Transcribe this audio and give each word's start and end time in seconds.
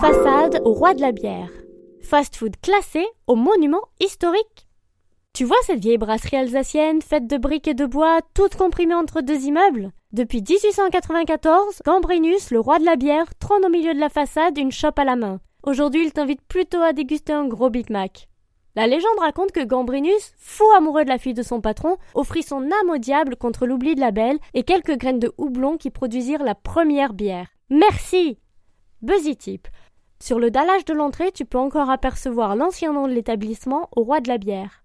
façade 0.00 0.62
au 0.64 0.72
roi 0.72 0.94
de 0.94 1.02
la 1.02 1.12
bière. 1.12 1.50
Fast-food 2.00 2.56
classé 2.62 3.06
au 3.26 3.34
monument 3.34 3.82
historique. 4.00 4.66
Tu 5.34 5.44
vois 5.44 5.58
cette 5.64 5.82
vieille 5.82 5.98
brasserie 5.98 6.38
alsacienne 6.38 7.02
faite 7.02 7.26
de 7.26 7.36
briques 7.36 7.68
et 7.68 7.74
de 7.74 7.84
bois, 7.84 8.20
toute 8.32 8.56
comprimée 8.56 8.94
entre 8.94 9.20
deux 9.20 9.44
immeubles? 9.44 9.90
Depuis 10.12 10.40
1894, 10.40 11.82
Gambrinus, 11.84 12.50
le 12.50 12.60
roi 12.60 12.78
de 12.78 12.86
la 12.86 12.96
bière, 12.96 13.26
trône 13.38 13.66
au 13.66 13.68
milieu 13.68 13.92
de 13.92 14.00
la 14.00 14.08
façade 14.08 14.56
une 14.56 14.72
chope 14.72 14.98
à 14.98 15.04
la 15.04 15.16
main. 15.16 15.38
Aujourd'hui, 15.64 16.02
il 16.06 16.14
t'invite 16.14 16.40
plutôt 16.48 16.80
à 16.80 16.94
déguster 16.94 17.34
un 17.34 17.46
gros 17.46 17.68
Big 17.68 17.90
Mac. 17.90 18.30
La 18.76 18.86
légende 18.86 19.18
raconte 19.20 19.52
que 19.52 19.64
Gambrinus, 19.64 20.32
fou 20.38 20.64
amoureux 20.78 21.04
de 21.04 21.10
la 21.10 21.18
fille 21.18 21.34
de 21.34 21.42
son 21.42 21.60
patron, 21.60 21.98
offrit 22.14 22.42
son 22.42 22.62
âme 22.62 22.90
au 22.90 22.96
diable 22.96 23.36
contre 23.36 23.66
l'oubli 23.66 23.96
de 23.96 24.00
la 24.00 24.12
belle 24.12 24.38
et 24.54 24.62
quelques 24.62 24.96
graines 24.96 25.18
de 25.18 25.34
houblon 25.36 25.76
qui 25.76 25.90
produisirent 25.90 26.42
la 26.42 26.54
première 26.54 27.12
bière. 27.12 27.48
Merci 27.68 28.38
Buzzy 29.02 29.36
Tip. 29.36 29.66
Sur 30.22 30.38
le 30.38 30.50
dallage 30.50 30.84
de 30.84 30.92
l'entrée, 30.92 31.32
tu 31.32 31.46
peux 31.46 31.58
encore 31.58 31.88
apercevoir 31.88 32.54
l'ancien 32.54 32.92
nom 32.92 33.08
de 33.08 33.12
l'établissement 33.12 33.88
au 33.96 34.02
roi 34.02 34.20
de 34.20 34.28
la 34.28 34.36
bière. 34.36 34.78